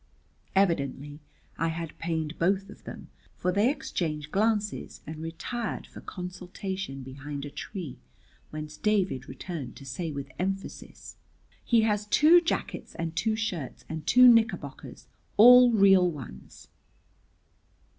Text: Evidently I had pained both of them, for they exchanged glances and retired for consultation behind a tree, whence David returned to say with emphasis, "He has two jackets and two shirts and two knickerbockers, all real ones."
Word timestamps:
Evidently 0.55 1.19
I 1.59 1.67
had 1.67 1.95
pained 1.99 2.39
both 2.39 2.71
of 2.71 2.85
them, 2.85 3.09
for 3.37 3.51
they 3.51 3.69
exchanged 3.69 4.31
glances 4.31 5.01
and 5.05 5.17
retired 5.17 5.85
for 5.85 6.01
consultation 6.01 7.03
behind 7.03 7.45
a 7.45 7.51
tree, 7.51 7.99
whence 8.49 8.77
David 8.77 9.29
returned 9.29 9.75
to 9.75 9.85
say 9.85 10.11
with 10.11 10.31
emphasis, 10.39 11.17
"He 11.63 11.81
has 11.81 12.07
two 12.07 12.41
jackets 12.41 12.95
and 12.95 13.15
two 13.15 13.35
shirts 13.35 13.85
and 13.87 14.07
two 14.07 14.27
knickerbockers, 14.27 15.05
all 15.37 15.71
real 15.71 16.09
ones." 16.09 16.69